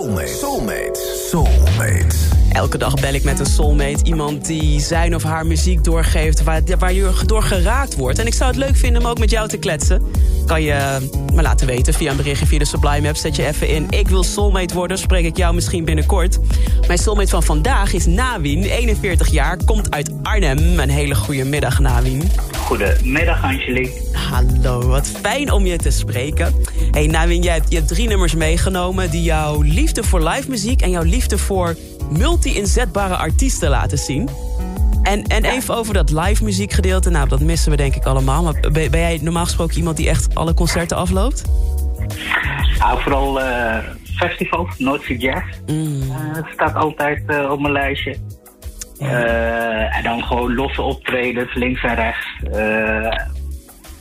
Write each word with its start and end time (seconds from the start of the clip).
Soulmate. 0.00 0.26
Soulmate. 0.26 1.00
Soulmate. 1.28 2.16
Elke 2.52 2.78
dag 2.78 2.94
bel 2.94 3.14
ik 3.14 3.24
met 3.24 3.40
een 3.40 3.46
soulmate. 3.46 4.04
Iemand 4.04 4.46
die 4.46 4.80
zijn 4.80 5.14
of 5.14 5.22
haar 5.22 5.46
muziek 5.46 5.84
doorgeeft 5.84 6.42
waar, 6.42 6.62
waar 6.78 6.92
je 6.92 7.12
door 7.26 7.42
geraakt 7.42 7.96
wordt. 7.96 8.18
En 8.18 8.26
ik 8.26 8.34
zou 8.34 8.50
het 8.50 8.58
leuk 8.58 8.76
vinden 8.76 9.02
om 9.02 9.08
ook 9.08 9.18
met 9.18 9.30
jou 9.30 9.48
te 9.48 9.56
kletsen. 9.56 10.02
Kan 10.46 10.62
je 10.62 11.08
me 11.32 11.42
laten 11.42 11.66
weten 11.66 11.94
via 11.94 12.10
een 12.10 12.16
berichtje 12.16 12.46
via 12.46 12.58
de 12.58 12.64
Sublime 12.64 13.08
app. 13.08 13.16
Zet 13.16 13.36
je 13.36 13.46
even 13.46 13.68
in, 13.68 13.86
ik 13.90 14.08
wil 14.08 14.22
soulmate 14.22 14.74
worden. 14.74 14.98
Spreek 14.98 15.24
ik 15.24 15.36
jou 15.36 15.54
misschien 15.54 15.84
binnenkort. 15.84 16.38
Mijn 16.86 16.98
soulmate 16.98 17.30
van 17.30 17.42
vandaag 17.42 17.92
is 17.92 18.06
Nawin, 18.06 18.62
41 18.62 19.28
jaar. 19.28 19.56
Komt 19.64 19.90
uit 19.90 20.10
Arnhem. 20.22 20.78
Een 20.78 20.90
hele 20.90 21.14
goede 21.14 21.44
middag, 21.44 21.78
Nawin. 21.78 22.30
Goedemiddag, 22.70 23.42
Angelique. 23.42 23.92
Hallo, 24.12 24.86
wat 24.86 25.06
fijn 25.08 25.52
om 25.52 25.66
je 25.66 25.76
te 25.76 25.90
spreken. 25.90 26.54
Hey 26.90 27.06
Nawin, 27.06 27.42
jij 27.42 27.54
hebt, 27.54 27.70
je 27.70 27.76
hebt 27.76 27.88
drie 27.88 28.08
nummers 28.08 28.34
meegenomen... 28.34 29.10
die 29.10 29.22
jouw 29.22 29.60
liefde 29.62 30.02
voor 30.02 30.28
live 30.28 30.50
muziek 30.50 30.82
en 30.82 30.90
jouw 30.90 31.02
liefde 31.02 31.38
voor 31.38 31.76
multi-inzetbare 32.18 33.16
artiesten 33.16 33.70
laten 33.70 33.98
zien. 33.98 34.28
En, 35.02 35.24
en 35.24 35.44
even 35.44 35.74
over 35.74 35.94
dat 35.94 36.10
live 36.10 36.44
muziekgedeelte. 36.44 37.10
Nou, 37.10 37.28
dat 37.28 37.40
missen 37.40 37.70
we 37.70 37.76
denk 37.76 37.94
ik 37.94 38.04
allemaal. 38.04 38.42
Maar 38.42 38.60
ben, 38.60 38.90
ben 38.90 39.00
jij 39.00 39.18
normaal 39.22 39.44
gesproken 39.44 39.76
iemand 39.76 39.96
die 39.96 40.08
echt 40.08 40.34
alle 40.34 40.54
concerten 40.54 40.96
afloopt? 40.96 41.42
Nou, 42.78 43.02
vooral 43.02 43.40
uh, 43.40 43.78
festivals, 44.16 44.78
Noordse 44.78 45.16
Jazz. 45.16 45.44
Mm. 45.66 46.02
Uh, 46.02 46.52
staat 46.52 46.74
altijd 46.74 47.22
uh, 47.26 47.50
op 47.50 47.60
mijn 47.60 47.72
lijstje. 47.72 48.16
Ja. 49.00 49.88
en 49.90 50.02
dan 50.02 50.22
gewoon 50.22 50.54
losse 50.54 50.82
optredens, 50.82 51.54
links 51.54 51.82
en 51.82 51.94
rechts. 51.94 52.26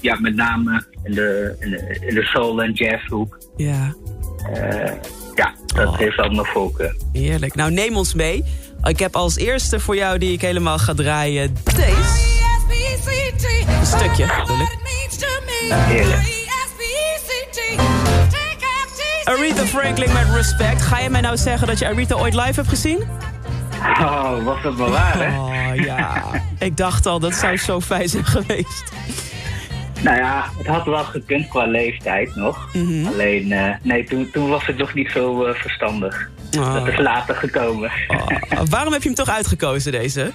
ja, 0.00 0.16
met 0.20 0.34
name 0.34 0.86
in 1.02 1.12
de, 1.12 1.56
in 1.58 1.70
de, 1.70 1.96
in 2.00 2.14
de 2.14 2.22
soul- 2.22 2.62
en 2.62 2.72
jazzhoek. 2.72 3.38
Ja. 3.56 3.94
Ja, 5.34 5.54
dat 5.66 5.86
oh. 5.86 5.98
heeft 5.98 6.18
allemaal 6.18 6.44
voorkeur. 6.44 6.96
Heerlijk. 7.12 7.54
Nou, 7.54 7.70
neem 7.70 7.96
ons 7.96 8.14
mee. 8.14 8.44
Ik 8.82 8.98
heb 8.98 9.16
als 9.16 9.36
eerste 9.36 9.80
voor 9.80 9.96
jou 9.96 10.18
die 10.18 10.32
ik 10.32 10.40
helemaal 10.40 10.78
ga 10.78 10.94
draaien 10.94 11.54
deze. 11.64 12.36
Een 13.78 13.86
stukje, 13.86 14.26
natuurlijk. 14.26 14.76
Heerlijk. 15.70 16.36
Aretha 19.24 19.64
Franklin 19.66 20.12
met 20.12 20.26
respect. 20.34 20.82
Ga 20.82 20.98
je 20.98 21.10
mij 21.10 21.20
nou 21.20 21.36
zeggen 21.36 21.66
dat 21.66 21.78
je 21.78 21.86
Aretha 21.88 22.14
ooit 22.14 22.34
live 22.34 22.52
hebt 22.54 22.68
gezien? 22.68 23.04
Oh, 23.80 24.44
was 24.44 24.62
dat 24.62 24.76
maar 24.76 24.90
waar, 24.90 25.18
hè? 25.18 25.38
Oh, 25.38 25.74
ja. 25.74 26.22
ik 26.58 26.76
dacht 26.76 27.06
al, 27.06 27.20
dat 27.20 27.34
zou 27.34 27.56
zo 27.56 27.80
fijn 27.80 28.08
zijn 28.08 28.24
geweest. 28.24 28.92
Nou 30.02 30.16
ja, 30.16 30.44
het 30.56 30.66
had 30.66 30.84
wel 30.84 31.04
gekund 31.04 31.48
qua 31.48 31.66
leeftijd 31.66 32.34
nog. 32.34 32.74
Mhm. 32.74 33.06
Alleen, 33.06 33.46
uh, 33.46 33.74
nee, 33.82 34.04
toen, 34.04 34.30
toen 34.30 34.48
was 34.48 34.66
het 34.66 34.76
nog 34.76 34.94
niet 34.94 35.10
zo 35.10 35.46
uh, 35.46 35.54
verstandig. 35.54 36.30
Oh. 36.58 36.74
Dat 36.74 36.88
is 36.88 36.98
later 36.98 37.34
gekomen. 37.34 37.90
Oh. 38.08 38.26
Waarom 38.70 38.92
heb 38.92 39.02
je 39.02 39.08
hem 39.08 39.16
toch 39.16 39.30
uitgekozen, 39.30 39.92
deze? 39.92 40.32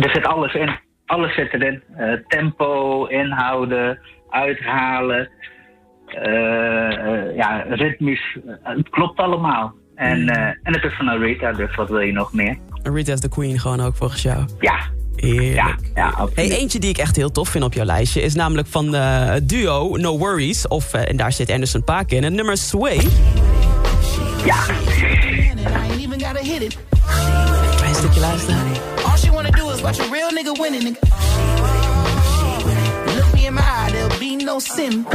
Er 0.00 0.10
zit 0.10 0.26
alles 0.26 0.54
in. 0.54 0.70
Alles 1.06 1.34
zit 1.34 1.52
erin. 1.52 1.82
Uh, 1.98 2.12
tempo, 2.28 3.04
inhouden, 3.06 3.98
uithalen. 4.30 5.28
ja, 7.36 7.64
ritmisch. 7.68 8.38
het 8.62 8.88
klopt 8.88 9.18
allemaal. 9.18 9.74
En, 9.98 10.20
mm. 10.22 10.28
en 10.62 10.72
het 10.74 10.84
is 10.84 10.96
van 10.96 11.08
Aretha, 11.08 11.52
dus 11.52 11.74
wat 11.74 11.88
wil 11.88 12.00
je 12.00 12.12
nog 12.12 12.32
meer? 12.32 12.56
Aretha 12.82 13.12
is 13.12 13.20
de 13.20 13.28
queen 13.28 13.58
gewoon 13.58 13.80
ook 13.80 13.96
volgens 13.96 14.22
jou. 14.22 14.44
Ja, 14.60 14.78
Heerlijk. 15.20 15.78
Ja, 15.94 16.12
ja 16.18 16.28
hey, 16.34 16.50
eentje 16.50 16.78
die 16.78 16.90
ik 16.90 16.98
echt 16.98 17.16
heel 17.16 17.30
tof 17.30 17.48
vind 17.48 17.64
op 17.64 17.72
jouw 17.72 17.84
lijstje... 17.84 18.22
is 18.22 18.34
namelijk 18.34 18.68
van 18.68 18.94
uh, 18.94 19.26
het 19.26 19.48
duo 19.48 19.96
No 19.96 20.18
Worries. 20.18 20.68
Of, 20.68 20.94
uh, 20.94 21.08
en 21.08 21.16
daar 21.16 21.32
zit 21.32 21.50
Anderson 21.50 21.84
Paak 21.84 22.10
in. 22.10 22.22
Het 22.22 22.32
nummer 22.32 22.56
Sway. 22.56 23.00
Ja. 24.44 24.56
Een 27.86 27.94
stukje 27.94 28.20
luisteren. 28.20 28.58
All 29.04 29.16
she 29.16 29.30
wanna 29.30 29.50
do 29.50 29.70
is 29.70 29.80
watch 29.80 30.00
a 30.00 30.12
real 30.12 30.30
nigga 30.30 30.52
winning. 30.62 30.96
Look 33.16 33.34
me 33.34 33.46
in 33.46 33.54
my 33.54 33.60
eye, 33.60 33.90
there'll 33.90 34.18
be 34.18 34.44
no 34.44 34.58
sin. 34.58 35.06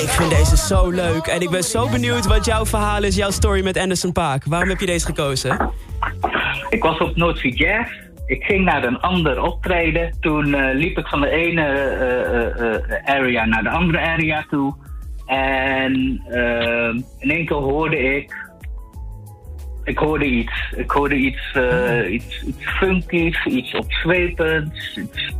Ik 0.00 0.08
vind 0.08 0.30
deze 0.30 0.56
zo 0.56 0.90
leuk. 0.90 1.26
En 1.26 1.40
ik 1.40 1.50
ben 1.50 1.62
zo 1.62 1.88
benieuwd 1.88 2.26
wat 2.26 2.44
jouw 2.44 2.66
verhaal 2.66 3.02
is, 3.02 3.16
jouw 3.16 3.30
story 3.30 3.64
met 3.64 3.76
Anderson 3.76 4.12
Paak. 4.12 4.44
Waarom 4.44 4.68
heb 4.68 4.80
je 4.80 4.86
deze 4.86 5.06
gekozen? 5.06 5.70
Ik 6.68 6.82
was 6.82 6.98
op 6.98 7.16
Noordzee 7.16 7.54
Jazz 7.54 8.10
ik 8.32 8.44
ging 8.44 8.64
naar 8.64 8.84
een 8.84 9.00
ander 9.00 9.42
optreden. 9.42 10.16
Toen 10.20 10.48
uh, 10.48 10.74
liep 10.74 10.98
ik 10.98 11.06
van 11.06 11.20
de 11.20 11.28
ene 11.28 11.66
uh, 12.58 12.66
uh, 12.66 13.16
area 13.16 13.44
naar 13.44 13.62
de 13.62 13.70
andere 13.70 14.00
area 14.00 14.44
toe. 14.50 14.74
En 15.26 15.94
in 17.18 17.30
één 17.30 17.46
keer 17.46 17.56
hoorde 17.56 17.98
ik. 17.98 18.50
Ik 19.84 19.98
hoorde 19.98 20.24
iets. 20.24 20.72
Ik 20.76 20.90
hoorde 20.90 21.14
iets, 21.14 21.56
iets, 22.08 22.42
iets 22.42 22.64
funkies, 22.64 23.44
iets 23.44 23.74
opzwepends. 23.74 24.96
Iets, 24.96 25.34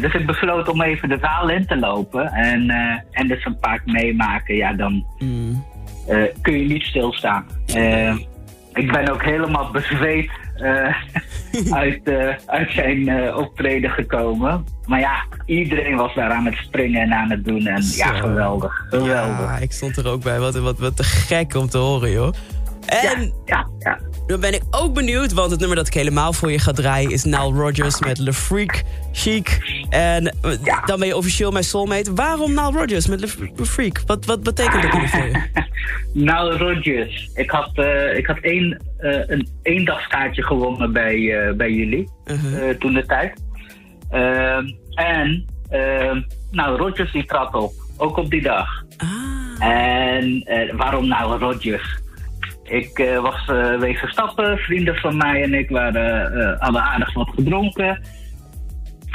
dus 0.00 0.14
ik 0.14 0.26
besloot 0.26 0.68
om 0.68 0.82
even 0.82 1.08
de 1.08 1.18
zaal 1.20 1.48
in 1.48 1.66
te 1.66 1.78
lopen. 1.78 2.32
En, 2.32 2.70
en 3.10 3.28
dus 3.28 3.44
een 3.44 3.58
paar 3.58 3.82
meemaken. 3.84 4.54
Ja, 4.54 4.72
dan 4.72 5.04
mm. 5.18 5.64
kun 6.42 6.58
je 6.58 6.68
niet 6.68 6.82
stilstaan. 6.82 7.46
ik 8.74 8.92
ben 8.92 9.08
ook 9.12 9.24
helemaal 9.24 9.70
bezweet 9.70 10.30
uit, 11.70 12.00
uit 12.46 12.70
zijn 12.70 13.34
optreden 13.34 13.90
gekomen. 13.90 14.64
Maar 14.86 15.00
ja, 15.00 15.24
iedereen 15.46 15.96
was 15.96 16.14
daar 16.14 16.30
aan 16.30 16.44
het 16.44 16.54
springen 16.54 17.00
en 17.00 17.12
aan 17.12 17.30
het 17.30 17.44
doen. 17.44 17.66
En 17.66 17.82
ja, 17.82 18.12
geweldig. 18.12 18.86
Geweldig. 18.88 19.38
Ja, 19.38 19.58
ik 19.58 19.72
stond 19.72 19.96
er 19.96 20.08
ook 20.08 20.22
bij. 20.22 20.38
Wat, 20.38 20.58
wat, 20.58 20.78
wat 20.78 20.96
te 20.96 21.04
gek 21.04 21.54
om 21.54 21.68
te 21.68 21.78
horen, 21.78 22.10
joh. 22.10 22.32
En 22.86 23.20
ja, 23.20 23.32
ja, 23.44 23.66
ja. 23.78 23.98
dan 24.26 24.40
ben 24.40 24.54
ik 24.54 24.62
ook 24.70 24.94
benieuwd, 24.94 25.32
want 25.32 25.50
het 25.50 25.60
nummer 25.60 25.76
dat 25.76 25.86
ik 25.86 25.94
helemaal 25.94 26.32
voor 26.32 26.50
je 26.50 26.58
ga 26.58 26.72
draaien... 26.72 27.10
is 27.10 27.24
Nile 27.24 27.52
Rodgers 27.52 28.00
met 28.00 28.18
Le 28.18 28.32
Freak 28.32 28.82
Chic. 29.12 29.58
En 29.88 30.36
dan 30.84 30.98
ben 30.98 31.06
je 31.06 31.16
officieel 31.16 31.50
mijn 31.50 31.64
soulmate. 31.64 32.14
Waarom 32.14 32.50
Nile 32.50 32.70
Rodgers 32.70 33.06
met 33.06 33.20
Le 33.20 33.64
Freak? 33.66 34.02
Wat, 34.06 34.24
wat 34.24 34.42
betekent 34.42 34.82
dat 34.82 34.92
nu 34.92 35.08
voor 35.08 35.24
je? 35.24 35.42
Nile 36.12 36.56
Rodgers. 36.56 37.30
Ik 37.34 37.50
had, 37.50 37.70
uh, 37.74 38.16
ik 38.16 38.26
had 38.26 38.38
één, 38.40 38.82
uh, 39.00 39.28
een 39.28 39.48
eendagskaartje 39.62 40.42
gewonnen 40.42 40.92
bij, 40.92 41.16
uh, 41.16 41.52
bij 41.52 41.70
jullie 41.70 42.08
-huh. 42.24 42.70
toen 42.70 42.92
de 42.92 43.06
tijd. 43.06 43.42
Ehm, 44.10 44.66
en 44.94 45.44
nou, 46.50 46.76
Rodgers 46.76 47.12
die 47.12 47.24
trad 47.24 47.54
op, 47.54 47.72
ook 47.96 48.16
op 48.16 48.30
die 48.30 48.42
dag. 48.42 48.68
Ah. 48.96 49.68
En 49.68 50.44
waarom 50.76 51.06
nou 51.06 51.38
Rodgers? 51.38 52.04
Ik 52.68 52.98
uh, 52.98 53.20
was 53.20 53.48
uh, 53.50 53.78
wezen 53.78 54.08
stappen, 54.08 54.58
vrienden 54.58 54.96
van 54.96 55.16
mij 55.16 55.42
en 55.42 55.54
ik 55.54 55.70
waren, 55.70 56.36
uh, 56.36 56.60
hadden 56.60 56.82
aardig 56.82 57.14
wat 57.14 57.30
gedronken. 57.34 58.00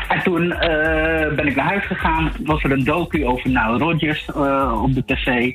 En 0.07 0.23
toen 0.23 0.47
ben 1.35 1.47
ik 1.47 1.56
naar 1.56 1.66
huis 1.66 1.85
gegaan, 1.85 2.31
was 2.44 2.63
er 2.63 2.72
een 2.72 2.84
docu 2.84 3.25
over 3.25 3.50
Nile 3.50 3.78
Rodgers 3.78 4.31
op 4.81 4.94
de 4.94 5.03
tv. 5.06 5.53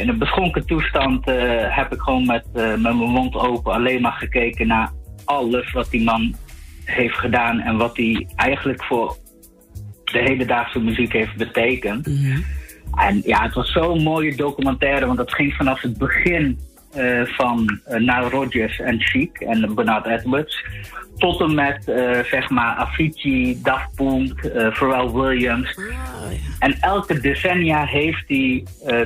In 0.00 0.08
een 0.08 0.18
beschonken 0.18 0.66
toestand 0.66 1.24
heb 1.68 1.92
ik 1.92 2.00
gewoon 2.00 2.26
met, 2.26 2.46
met 2.52 2.80
mijn 2.80 2.96
mond 2.96 3.34
open 3.34 3.72
alleen 3.72 4.00
maar 4.02 4.12
gekeken 4.12 4.66
naar 4.66 4.90
alles 5.24 5.72
wat 5.72 5.90
die 5.90 6.04
man 6.04 6.34
heeft 6.84 7.14
gedaan 7.14 7.60
en 7.60 7.76
wat 7.76 7.96
hij 7.96 8.26
eigenlijk 8.36 8.84
voor 8.84 9.16
de 10.04 10.18
hedendaagse 10.18 10.80
muziek 10.80 11.12
heeft 11.12 11.36
betekend. 11.36 12.06
Mm 12.06 12.16
-hmm. 12.16 12.44
En 12.94 13.22
ja, 13.24 13.42
het 13.42 13.54
was 13.54 13.72
zo'n 13.72 14.02
mooie 14.02 14.36
documentaire, 14.36 15.06
want 15.06 15.18
dat 15.18 15.34
ging 15.34 15.54
vanaf 15.54 15.80
het 15.80 15.98
begin 15.98 16.58
van 17.24 17.80
Nile 17.86 18.28
Rodgers 18.30 18.80
en 18.80 19.00
Chic 19.00 19.40
en 19.40 19.74
Bernard 19.74 20.06
Edwards. 20.06 20.64
Tot 21.16 21.40
en 21.40 21.54
met, 21.54 21.82
zeg 22.30 22.50
maar, 22.50 22.74
Avicii, 22.74 23.62
Daft 23.62 23.94
Punk, 23.94 24.40
Pharrell 24.72 25.10
Williams. 25.10 25.78
Oh, 25.78 25.84
en 26.58 26.76
elke 26.80 27.20
decennia 27.20 27.84
heeft 27.84 28.24
hij 28.26 28.64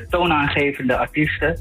toonaangevende 0.09 0.97
artiesten, 0.97 1.59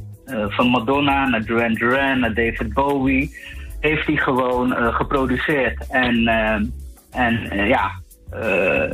van 0.50 0.68
Madonna 0.68 1.28
naar 1.28 1.44
Duran 1.46 1.74
Duran 1.74 2.20
naar 2.20 2.34
David 2.34 2.74
Bowie, 2.74 3.36
heeft 3.80 4.08
hij 4.08 4.16
gewoon 4.16 4.94
geproduceerd. 4.94 5.88
En, 5.90 6.28
en 7.12 7.68
ja, 7.68 7.92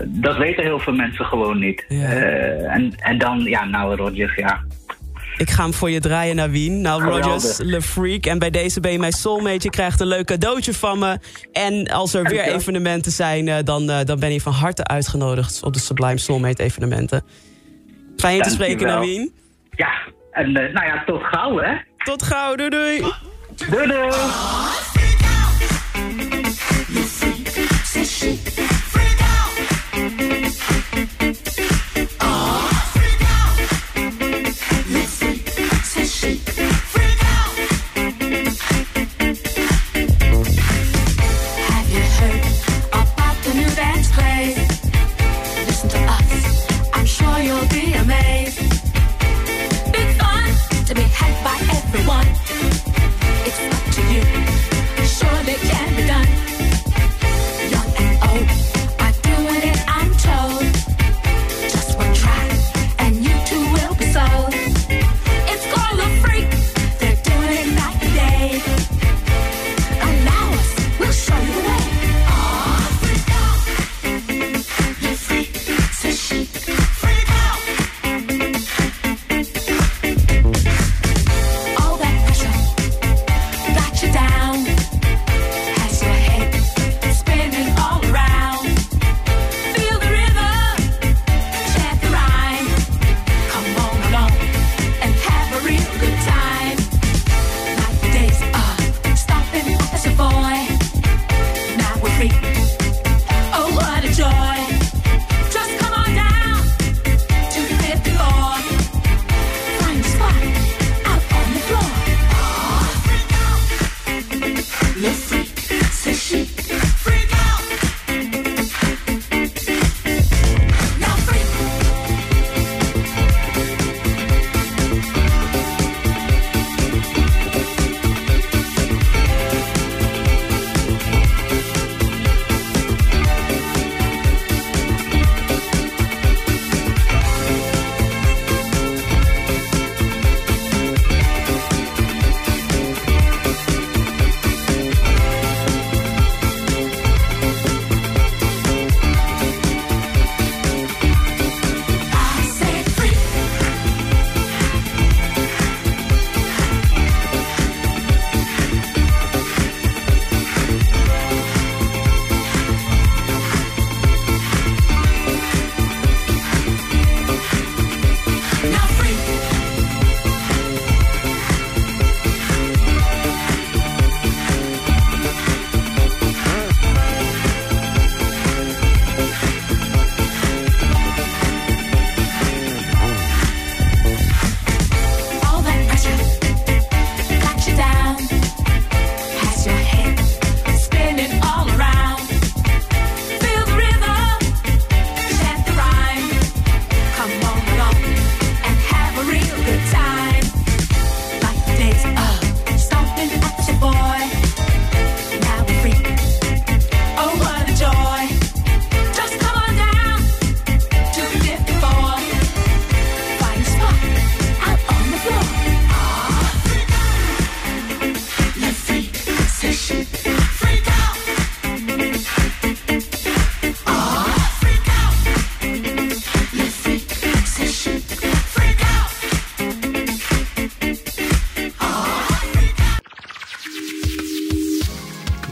dat 0.06 0.38
weten 0.38 0.64
heel 0.64 0.80
veel 0.80 0.94
mensen 0.94 1.26
gewoon 1.26 1.60
niet. 1.60 1.86
Ja. 1.88 2.10
en, 2.10 2.94
en 2.98 3.18
dan, 3.18 3.40
ja, 3.40 3.66
nou 3.66 3.96
Rodgers, 3.96 4.36
ja. 4.36 4.64
Ik 5.38 5.50
ga 5.50 5.64
hem 5.64 5.74
voor 5.74 5.90
je 5.90 6.00
draaien 6.00 6.36
naar 6.36 6.50
Wien. 6.50 6.82
Nou, 6.82 7.04
Rogers, 7.04 7.58
Le 7.58 7.82
Freak. 7.82 8.26
En 8.26 8.40
bij 8.40 8.50
deze 8.50 8.80
ben 8.80 8.92
je 8.92 9.00
mijn 9.00 9.12
soulmate. 9.12 9.64
Je 9.64 9.70
krijgt 9.70 10.00
een 10.00 10.08
leuk 10.08 10.26
cadeautje 10.26 10.74
van 10.74 11.00
me. 11.00 11.20
En 11.52 11.88
als 11.88 12.14
er 12.14 12.24
weer 12.24 12.44
evenementen 12.44 13.12
zijn, 13.12 13.66
dan, 13.66 13.86
dan 13.86 14.20
ben 14.20 14.34
je 14.34 14.42
van 14.42 14.54
harte 14.54 14.84
uitgenodigd 14.84 15.64
op 15.64 15.74
de 15.74 15.80
Sublime 15.80 16.18
Soulmate 16.18 16.64
evenementen. 16.64 17.24
Fijn 18.18 18.36
je 18.36 18.42
te 18.42 18.50
spreken, 18.50 18.88
Nawien. 18.88 19.34
Ja, 19.72 19.90
en 20.32 20.52
nou 20.52 20.86
ja, 20.86 21.04
tot 21.06 21.24
gauw, 21.24 21.58
hè. 21.58 21.76
Tot 21.98 22.24
gauw, 22.24 22.56
doei 22.56 22.70
doei. 22.70 23.04
Doei 23.70 23.88
doei. 23.88 24.12